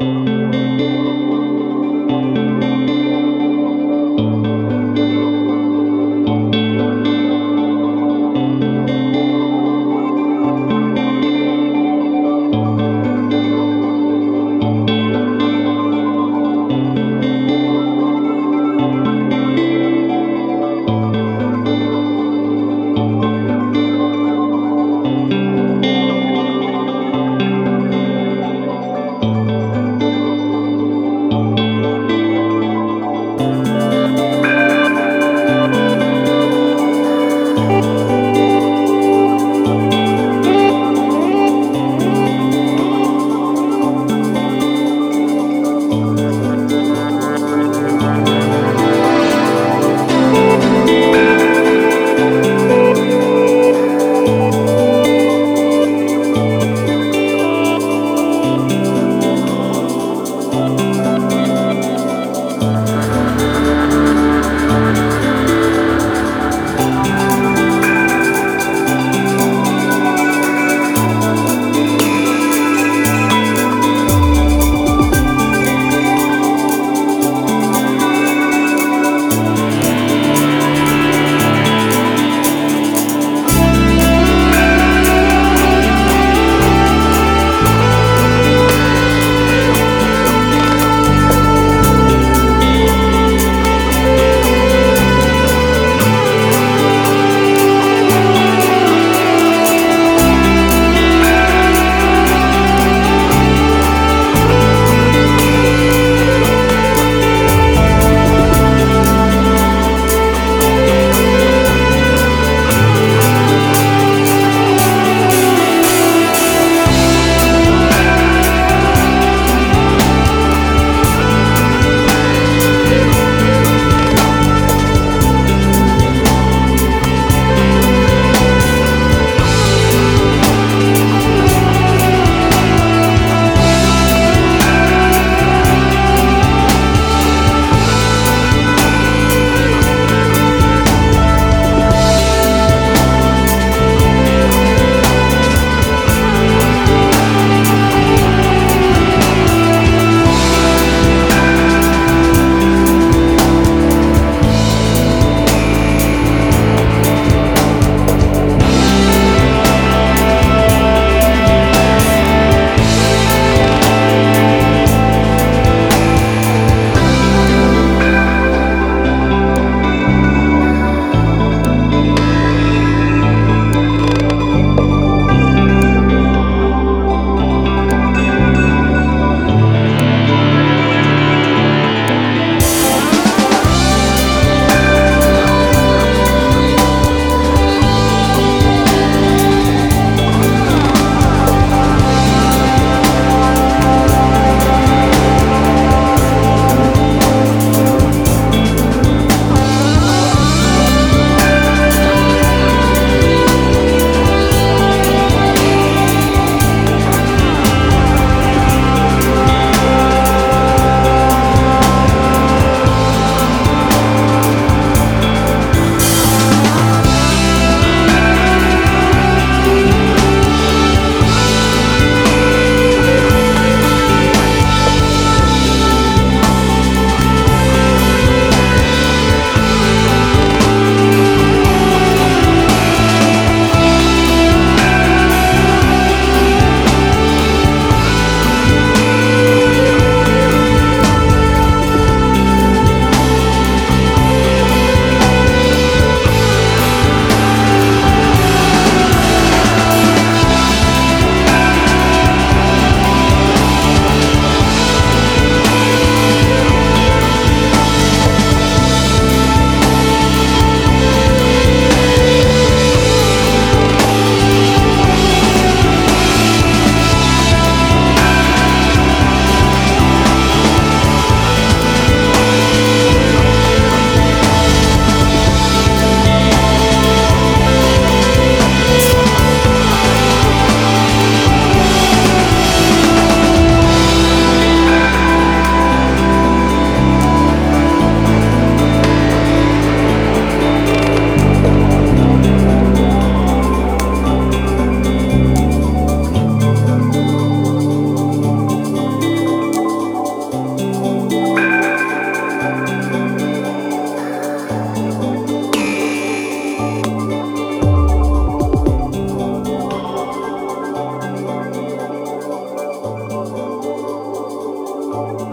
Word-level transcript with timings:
Música 0.00 1.07
Bye. 37.58 37.97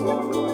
Música 0.00 0.49